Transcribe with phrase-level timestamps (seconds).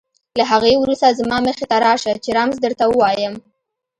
[0.39, 3.33] له هغې وروسته زما مخې ته راشه چې رمز درته ووایم.